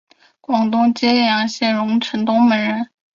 [0.41, 2.89] 广东揭阳县榕城东门人。